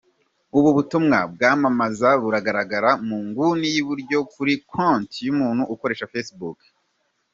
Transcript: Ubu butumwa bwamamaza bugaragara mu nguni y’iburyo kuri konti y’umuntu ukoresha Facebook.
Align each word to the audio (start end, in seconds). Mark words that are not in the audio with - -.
Ubu 0.57 0.69
butumwa 0.77 1.17
bwamamaza 1.33 2.09
bugaragara 2.21 2.89
mu 3.07 3.17
nguni 3.25 3.65
y’iburyo 3.73 4.17
kuri 4.33 4.53
konti 4.71 5.17
y’umuntu 5.25 5.63
ukoresha 5.73 6.09
Facebook. 6.13 6.59